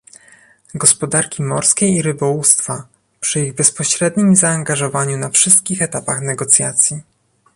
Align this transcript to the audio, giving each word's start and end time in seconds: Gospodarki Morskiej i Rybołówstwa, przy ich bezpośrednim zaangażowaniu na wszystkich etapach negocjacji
Gospodarki 0.73 1.43
Morskiej 1.43 1.93
i 1.95 2.01
Rybołówstwa, 2.01 2.85
przy 3.19 3.39
ich 3.41 3.53
bezpośrednim 3.55 4.35
zaangażowaniu 4.35 5.17
na 5.17 5.29
wszystkich 5.29 5.81
etapach 5.81 6.21
negocjacji 6.21 7.01